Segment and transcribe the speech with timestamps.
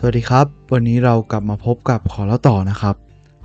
[0.00, 2.94] สวัสดีครับ วันนี้เรากลับมาพบกับขอเล่าต่อนะครับ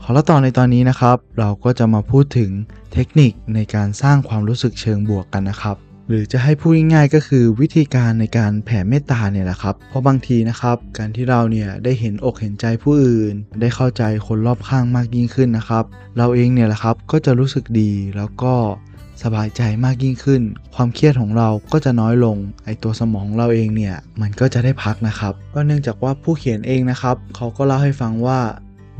[0.01, 2.51] ขอเล่าต่อในตอนนี้นะครับ เราก็จะมาพูดถึง
[2.93, 5.75] เทคนิคในการสร้างความรู้สึกเชิงบวกกันนะครับ
[6.09, 15.83] หรือจะให้พูดง่ายๆก็คือวิธีการในการแผ่เมตตาเนี่ยแหละครับ เพราะบางทีนะครับ การที่เราเนี่ยได้เห็นอกเห็นใจผู้อื่น ได้เข้าใจคนรอบข้างมากยิ่งขึ้นนะครับ
[16.17, 18.53] เราเองเนี่ยแหละครับก็จะรู้สึกดีแล้วก็
[19.23, 20.41] สบายใจมากยิ่งขึ้น
[20.75, 28.39] ความเครียดของเราก็จะน้อยลง ไอตัวสมองเราเองเนี่ย มันก็จะได้พักนะครับ ก็เนื่องจากว่าผู้เขียนเองนะครับ เขาก็เล่าให้ฟังว่า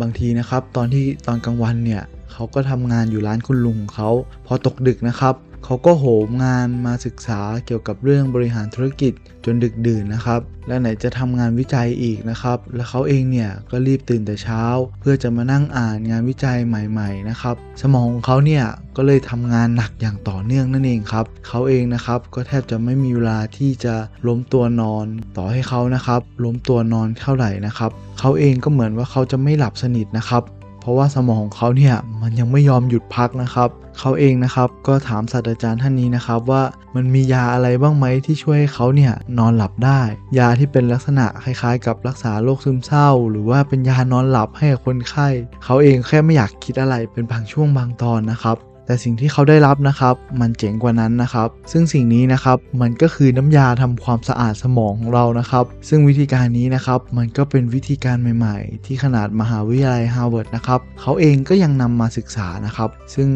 [0.02, 4.10] บางทีนะครับ ตอนที่ตอนกลางวันเนี่ย เขาก็ทำงานอยู่ร้านคุณลุงของเขา
[4.46, 9.14] พอตกดึกนะครับ เขาก็โหมงานมาศึกษาเกี่ยวกับเรื่องบริหารธุรกิจ
[9.46, 14.64] จนดึกดื่นนะครับ และไหนจะทำงานวิจัยอีกนะครับ และเขาเองเนี่ยก็รีบตื่นแต่เช้า
[15.00, 18.64] เพื่อจะมานั่งอ่านงานวิจัยใหม่ๆนะครับ สมองของเขาเนี่ย
[18.98, 23.96] ก็เลยทำงานหนักอย่างต่อเนื่องนั่นเองครับเขาเองนะครับก็แทบจะไม่มีเวลาที่จะ
[24.28, 25.06] ล้มตัวนอน
[25.38, 30.44] ต่อให้เขานะครับล้มตัวนอนเท่าไหร่นะครับเขาเองก็เหมือนว่าเขาจะไม่หลับสนิทนะครับ
[30.84, 36.64] เพราะว่าสมองของเขาเนี่ยมันยังไม่ยอมหยุดพักนะครับ เขาเองนะครับก็ถามศาสตราจารย์ท่านนี้นะครับว่า
[36.96, 40.02] มันมียาอะไรบ้างไหมที่ช่วยให้เขาเนี่ยนอนหลับได้
[40.38, 45.28] ยาที่เป็นลักษณะคล้ายๆ กับรักษาโรคซึมเศร้า หรือว่าเป็นยานอนหลับให้กับคนไข้
[45.64, 63.30] เขาเองแค่ไม่อยากคิดอะไรเป็นบางช่วงบางตอนนะครับ แต่สิ่งที่เขาได้รับนะครับมันเจ๋งกว่านั้นนะครับ ซึ่งสิ่งนี้นะครับมันก็คือน้ำยาทำความสะอาดสมองของเรานะครับ ซึ่งวิธีการนี้นะครับมันก็เป็นวิธีการใหม่ ๆ ที่ขนาดมหาวิทยาลัยฮาร์วาร์ดนะครับเขาเองก็ยังนำมาศึกษานะครับ ซึ่ง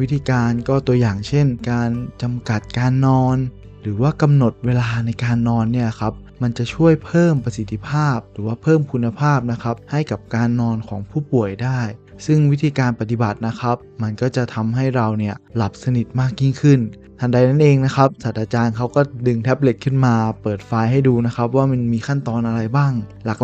[0.00, 1.90] วิธีการก็ตัวอย่างเช่น การ
[2.22, 3.36] จำกัดการนอน
[3.82, 11.80] หรือว่ากำหนดเวลาในการนอนเนี่ยครับมันจะช่วยเพิ่มประสิทธิภาพ หรือว่าเพิ่มคุณภาพนะครับให้กับการนอนของผู้ป่วยได้
[12.26, 16.80] ซึ่งวิธีการปฏิบัตินะครับ มันก็จะทำให้เราเนี่ยหลับสนิทมากยิ่งขึ้น
[17.20, 22.92] ทันใดนั้นเองนะครับศาสตราจารย์เขาก็ดึงแท็บเล็ตขึ้นมา เปิดไฟล์ให้ดูนะครับ ว่ามันมีขั้นตอนอะไรบ้าง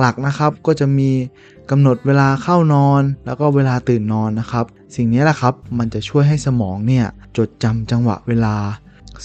[0.01, 1.11] หลักๆนะครับ ก็จะมี
[1.71, 4.65] กำหนดเวลาเข้านอน แล้วก็เวลาตื่นนอนนะครับ
[4.97, 7.07] สิ่งนี้แหละครับ มันจะช่วยให้สมองเนี่ย
[7.37, 8.57] จดจำจังหวะเวลา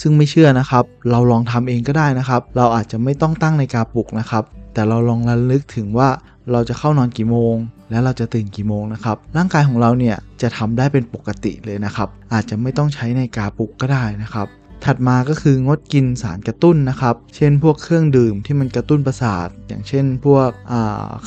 [0.00, 4.44] ซึ่งไม่เชื่อนะครับ เราลองทำเองก็ได้นะครับ เราอาจจะไม่ต้องตั้งนาฬิกาปลุกนะครับ
[4.74, 6.08] แต่เราลองระลึกถึงว่า
[6.52, 7.54] เราจะเข้านอนกี่โมง
[7.92, 14.48] และเราจะตื่นกี่โมงนะครับ ร่างกายของเราเนี่ยจะทำได้เป็นปกติเลยนะครับ อาจจะไม่ต้องใช้นาฬิกาปลุกก็ได้นะครับ
[14.84, 20.48] ถัดมาก็คืองดกินสารกระตุ้นนะครับ เช่นพวกเครื่องดื่มที่มันกระตุ้นประสาท อย่างเช่นพวก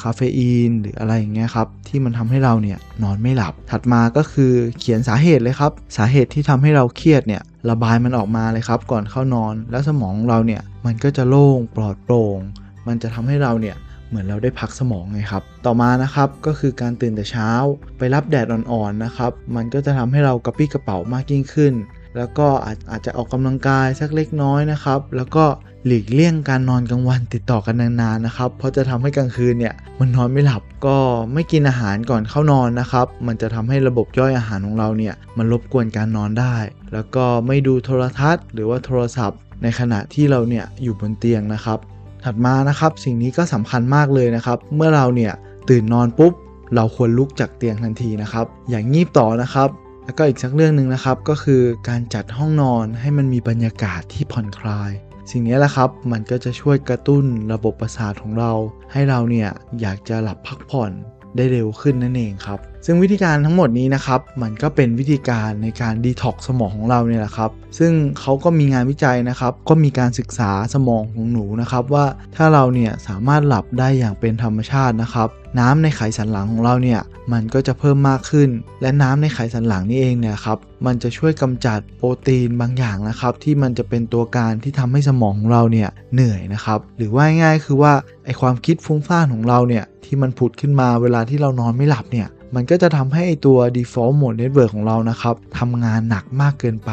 [0.02, 12.40] คาเฟอีนหรืออะไรอย่างเงี้ยครับ ที่มันทำให้เราเนี่ยนอนไม่หลับ ถัดมาก็คือเขียนสาเหตุเลยครับ สาเหตุที่ทำให้เราเครียดเนี่ยระบายมันออกมาเลยครับ ก่อนเข้านอน แล้วสมองเราเนี่ยมันก็จะโล่งปลอดโปร่ง
[12.88, 13.76] มันจะทำให้เราเนี่ย
[14.16, 17.50] เหมือนเราได้พักสมองไงครับ ต่อมานะครับก็คือการตื่นแต่เช้า
[17.98, 21.74] ไปรับแดดอ่อนๆนะครับ มันก็จะทำให้เรากระปี้กระเป๋ามากยิ่งขึ้น
[22.18, 25.46] แล้วก็อาจอาจจะออกกำลังกายสักเล็กน้อยนะครับ แล้วก็
[25.86, 30.98] หลีกเลี่ยงการนอนกลางวันติดต่อกันนานๆนะครับ เพราะจะทำให้กลางคืนเนี่ยมันนอนไม่หลับก็
[31.34, 36.56] ไม่กินอาหารก่อนเข้านอนนะครับ มันจะทำให้ระบบย่อยอาหารของเราเนี่ยมันรบกวนการนอนได้
[36.94, 41.80] แล้วก็ไม่ดูโทรทัศน์ หรือว่าโทรศัพท์ ในขณะที่เราเนี่ยอยู่บนเตียงนะครับ
[42.26, 45.34] ถัดมานะครับสิ่งนี้ก็สำคัญมากเลยนะครับ เมื่อเราเนี่ย
[45.70, 46.34] ตื่นนอนปุ๊บ
[46.76, 49.70] เราควรลุกจากเตียงทันทีนะครับ อย่างงีบต่อนะครับ
[50.06, 54.92] แล้วก็อีกสักเรื่องหนึ่งนะครับ ก็คือการจัดห้องนอนให้มันมีบรรยากาศที่ผ่อนคลาย
[55.32, 58.52] สิ่งนี้แหละครับมันก็จะช่วยกระตุ้นระบบประสาทของเรา
[58.92, 59.50] ให้เราเนี่ย
[59.82, 60.92] อยากจะหลับพักผ่อน
[61.36, 75.30] ได้เร็วขึ้นนั่นเองครับ ซึ่งวิธีการทั้งหมดนี้นะครับ มันก็เป็นวิธีการในการดีท็อกสมองของเราเนี่ยแหละครับ ซึ่งเขาก็มีงานวิจัยนะครับ ก็มีการศึกษาสมองของหนูนะครับ ว่าถ้าเราเนี่ยสามารถหลับได้อย่างเป็นธรรมชาตินะครับ
[75.60, 77.02] น้ำในไขสันหลังของเราเนี่ย
[77.34, 78.50] มันก็จะเพิ่มมากขึ้น
[78.82, 87.94] และน้ำในไขสันหลังนี่เองเนี่ยครับมันจะช่วยกำจัดโปรตีนบางอย่างนะครับ ที่มันจะเป็นตัวการที่ทำให้สมองของเราเนี่ยเหนื่อยนะครับ หรือว่าง่ายๆคือว่า
[88.26, 96.92] ไอความคิดฟุ้งซ่านของเราเนี่ยที่มันผุดขึ้นมาเวลาที่เรานอนไม่หลับเนี่ย มันก็จะทำให้ตัว default mode network ของเรานะครับทำงานหนักมากเกินไป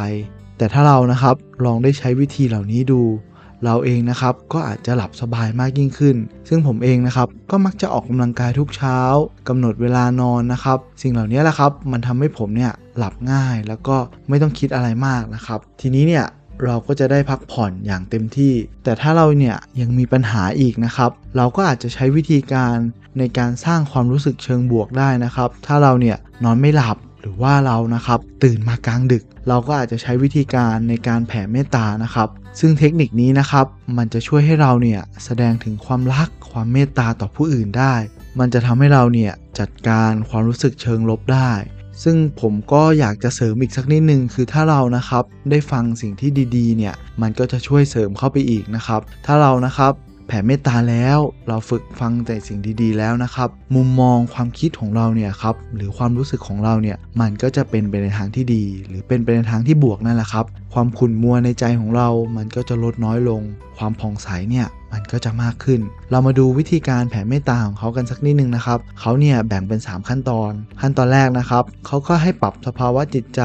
[0.58, 3.02] แต่ถ้าเรานะครับลองได้ใช้วิธีเหล่านี้ดู
[3.64, 6.16] เราเองนะครับก็อาจจะหลับสบายมากยิ่งขึ้น
[6.48, 8.98] ซึ่งผมเองนะครับก็มักจะออกกำลังกายทุกเช้า
[9.48, 13.96] กำหนดเวลานอนนะครับ สิ่งเหล่านี้แหละครับมันทำให้ผมเนี่ยหลับง่ายแล้วก็
[14.28, 16.24] ไม่ต้องคิดอะไรมากนะครับ ทีนี้เนี่ย
[16.64, 18.54] เราก็จะได้พักผ่อนอย่างเต็มที่
[18.84, 22.74] แต่ถ้าเราเนี่ยยังมีปัญหาอีกนะครับ เราก็อาจจะใช้วิธีการ
[23.18, 32.28] ในการสร้างความรู้สึกเชิงบวกได้นะครับ ถ้าเราเนี่ยนอนไม่หลับหรือว่าเรานะครับตื่นมากลางดึก เราก็อาจจะใช้วิธีการในการแผ่เมตตานะครับ
[32.60, 33.66] ซึ่งเทคนิคนี้นะครับ
[33.96, 37.94] มันจะช่วยให้เราเนี่ยแสดงถึงความรักความเมตตาต่อผู้อื่นได้
[38.38, 41.50] มันจะทำให้เราเนี่ยจัดการความรู้สึกเชิงลบได้
[42.04, 49.92] ซึ่งผมก็อยากจะเสริมอีกสักนิดนึงคือถ้าเรานะครับได้ฟังสิ่งที่ดีๆเนี่ยมันก็จะช่วยเสริมเข้าไปอีกนะครับ ถ้าเรานะครับ
[50.26, 51.18] แผ่เมตตาแล้ว
[51.48, 63.42] เราฝึกฟังแต่สิ่งดีๆแล้วนะครับ มุมมองความคิดของเราเนี่ยครับหรือความรู้สึกของเราเนี่ยมันก็จะเป็นไปในทางที่ดี หรือเป็นไปในทางที่บวกนั่นแหละครับ ความขุ่นมัวในใจของเรา มันก็จะลดน้อยลง
[63.78, 65.80] ความผ่องใสเนี่ย มันก็จะมากขึ้น
[66.10, 73.42] เรามาดูวิธีการแผ่เมตตาของเขากันสักนิดนึงนะครับ เขาเนี่ยแบ่งเป็น 3 ขั้นตอน ขั้นตอนแรกนะครับเขาก็ให้ปรับสภาวะจิตใจ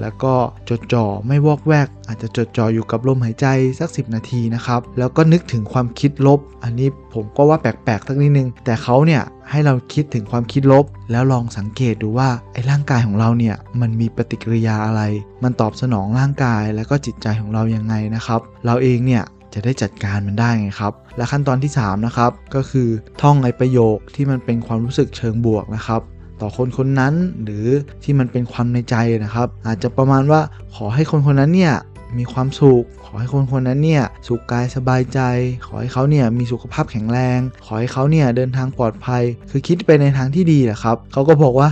[0.00, 0.34] แล้วก็
[0.68, 3.46] จดจ่อไม่วอกแวก อาจจะจดจ่ออยู่กับลมหายใจ
[3.78, 15.02] สัก 10 นาทีนะครับ แล้วก็นึกถึงความคิดลบ อันนี้ผมก็ว่าแปลกๆสักนิดนึง แต่เขาเนี่ยให้เราคิดถึงความคิดลบ แล้วลองสังเกตดูว่าไอ้ร่างกายของเราเนี่ยมันมีปฏิกิริยาอะไร
[15.44, 19.24] มันตอบสนองร่างกายแล้วก็จิตใจของเรายังไงนะครับ เราเองเนี่ย
[19.54, 22.88] จะได้จัดการมันได้ไงครับ และขั้นตอนที่ 3 นะครับ ก็คือ
[23.22, 26.00] ท่องไอ้ประโยคที่มันเป็นความรู้สึกเชิงบวกนะครับ
[26.40, 27.66] ต่อคนคนนั้นหรือ
[28.02, 30.40] ที่มันเป็นความในใจนะครับ อาจจะประมาณว่า
[30.74, 31.74] ขอให้คนคนนั้นเนี่ย
[32.18, 35.20] มีความสุข ขอให้คนคนนั้นเนี่ยสุขกายสบายใจ
[35.66, 41.70] ขอให้เขาเนี่ยมีสุขภาพแข็งแรง ขอให้เขาเนี่ยเดินทางปลอดภัย คือคิดไปในทางที่ดีแหละครับ เขาก็บอกว่า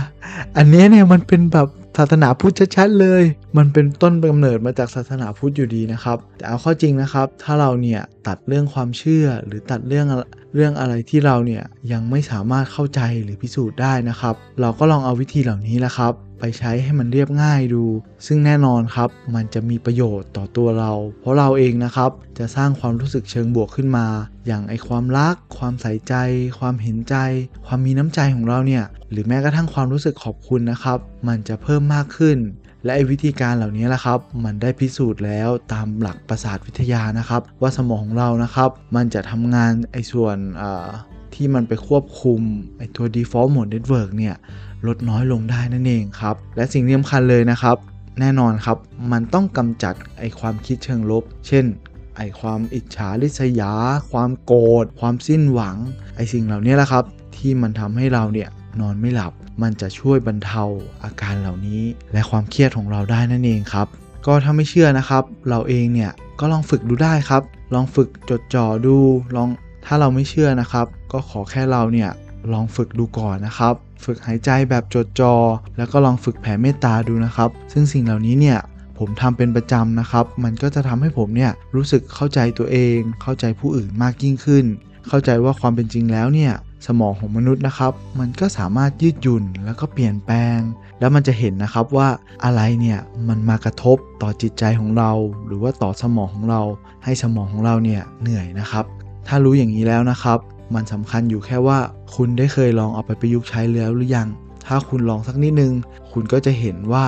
[0.57, 1.67] อันนี้เนี่ยมันเป็นแบบ
[2.01, 3.23] ศาสนาพุทธชัดๆเลย
[3.57, 10.07] มันเป็นต้นกำเนิดมาจากศาสนาพุทธอยู่ดีนะครับ แต่เอาข้อจริงนะครับ ถ้าเราเนี่ยตัดเรื่องความเชื่อหรือตัดเรื่อง
[10.55, 17.85] เรื่องอะไรที่เราเนี่ยยังไม่สามารถเข้าใจหรือพิสูจน์ได้นะครับ เราก็ลองเอาวิธีเหล่านี้แหละครับ ไปใช้ให้มันเรียบง่ายดู
[18.25, 20.91] ซึ่งแน่นอนครับ มันจะมีประโยชน์ต่อตัวเรา
[21.21, 24.07] เพราะเราเองนะครับ จะสร้างความรู้สึกเชิงบวกขึ้นมา
[24.47, 26.13] อย่างไอความรัก ความใส่ใจ
[26.59, 27.15] ความเห็นใจ
[27.65, 30.97] ความมีน้ำใจของเราเนี่ย หรือแม้กระทั่งความรู้สึกขอบคุณนะครับ
[31.27, 32.37] มันจะเพิ่มมากขึ้น
[32.83, 40.37] และไอวิธีการเหล่านี้แหละครับ มันได้พิสูจน์แล้วตามหลักประสาทวิทยานะครับ ว่าสมองของเรานะครับ มันจะทำงานไอ้ส่วน
[41.35, 42.41] ที่มันไปควบคุม
[42.77, 44.35] ไอ้ตัว default mode network เนี่ย
[44.87, 47.77] ลดน้อยลงได้นั่นเองครับ และสิ่งที่สำคัญเลยนะครับ
[48.19, 48.77] แน่นอนครับ
[49.11, 51.65] มันต้องกำจัดไอความคิดเชิงลบ เช่น
[52.17, 53.73] ไอความอิจฉาริษยา
[54.11, 55.77] ความโกรธ ความสิ้นหวัง
[56.15, 57.03] ไอสิ่งเหล่านี้แหละครับ
[57.37, 58.49] ที่มันทำให้เราเนี่ย
[58.81, 60.63] นอนไม่หลับ มันจะช่วยบรรเทา
[61.03, 61.81] อาการเหล่านี้
[62.13, 63.87] และความเครียดของเราได้นั่นเองครับ
[64.25, 67.43] ก็ถ้าไม่เชื่อนะครับ เราเองเนี่ยก็ลองฝึกดูได้ครับ
[67.73, 68.97] ลองฝึกจดจ่อดู
[69.35, 69.49] ลอง
[69.85, 72.09] ถ้าเราไม่เชื่อนะครับ ก็ขอแค่เราเนี่ย
[72.53, 73.73] ลองฝึกดูก่อนนะครับ
[74.05, 75.35] ฝึกหายใจแบบจดจอ่อ
[75.77, 78.59] แล้วก็ลองฝึกแผ่เมตตาดูนะครับ ซึ่งสิ่งเหล่านี้เนี่ย
[78.97, 84.65] ผมทำเป็นประจำนะครับ มันก็จะทำให้ผมเนี่ยรู้สึกเข้าใจตัวเอง เข้าใจผู้อื่นมากยิ่งขึ้น
[85.07, 86.53] เข้าใจว่าความเป็นจริงแล้วเนี่ย
[86.87, 90.59] สมองของมนุษย์นะครับ มันก็สามารถยืดหยุ่นแล้วก็เปลี่ยนแปลง
[90.99, 92.07] แล้วมันจะเห็นนะครับว่า
[92.43, 95.11] อะไรเนี่ยมันมากระทบต่อจิตใจของเรา
[95.45, 96.61] หรือว่าต่อสมองของเรา
[97.03, 98.85] ให้สมองของเราเนี่ยเหนื่อยนะครับ
[99.27, 100.39] ถ้ารู้อย่างนี้แล้วนะครับ
[100.75, 101.79] มันสำคัญอยู่แค่ว่า
[102.15, 104.27] คุณได้เคยลองเอาไปประยุกต์ใช้แล้วหรือยัง
[104.67, 105.73] ถ้าคุณลองสักนิดนึง
[106.13, 107.05] คุณก็จะเห็นว่า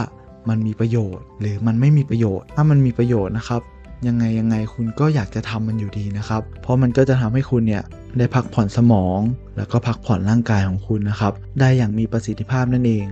[0.49, 3.61] มันมีประโยชน์ หรือมันไม่มีประโยชน์ ถ้ามันมีประโยชน์นะครับ
[4.07, 7.83] ยังไงยังไงคุณก็อยากจะทำมันอยู่ดีนะครับ เพราะมันก็จะทำให้คุณเนี่ย
[8.17, 9.19] ได้พักผ่อนสมอง
[9.57, 13.05] แล้วก็พักผ่อนร่างกายของคุณนะครับ ได้อย่างมีประสิทธิภาพนั่นเอง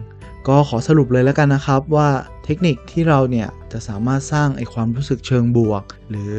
[0.48, 2.08] ก็ขอสรุปเลยแล้วกันนะครับว่า
[2.50, 6.36] ทคนิคที่เราเนี่ยจะสามารถสร้างไอความรู้สึกเชิงบวก หรือ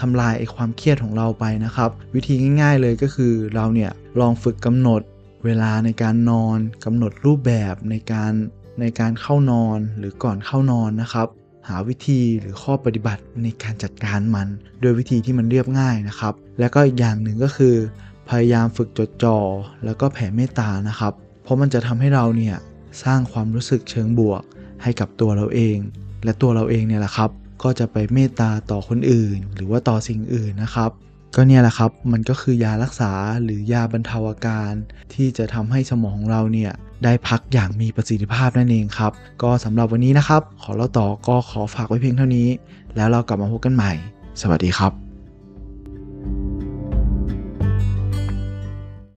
[0.00, 5.02] ทำลายไอความเครียดของเราไปนะครับ วิธีง่ายๆเลยก็คือเราเนี่ยลองฝึกกำหนด
[5.44, 8.32] เวลาในการนอนกำหนดรูปแบบในการ
[8.80, 11.28] ในการเข้านอนหรือก่อนเข้านอนนะครับ
[11.68, 14.48] หาวิธีหรือข้อปฏิบัติในการจัดการมัน
[14.80, 17.74] โดยวิธีที่มันเรียบง่ายนะครับ แล้วก็อีกอย่างหนึ่งก็คือ
[18.28, 19.38] พยายามฝึกจดจอ่อ
[19.84, 22.56] แล้วก็แผ่เมตตานะครับ เพราะมันจะทำให้เราเนี่ย
[23.04, 24.42] สร้างความรู้สึกเชิงบวก
[24.84, 25.76] ให้กับตัวเราเอง
[26.24, 27.30] และตัวเราเองเนี่ยแหละครับ
[27.62, 30.90] ก็จะไปเมตตาต่อคนอื่น หรือว่าต่อสิ่งอื่นนะครับ
[31.36, 33.12] ก็เนี่ยแหละครับมันก็คือยารักษา
[33.42, 34.72] หรือยาบรรเทาอาการ
[35.14, 36.72] ที่จะทำให้สมองของเราเนี่ย
[37.04, 39.12] ได้พักอย่างมีประสิทธิภาพนั่นเองครับ
[39.42, 42.48] ก็สำหรับวันนี้นะครับ ขอเล่าต่อก็ขอฝากไว้เพียงเท่านี้
[42.96, 43.92] แล้วเรากลับมาพบกันใหม่
[44.40, 45.03] สวัสดีครับ